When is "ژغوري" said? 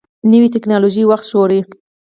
1.31-1.59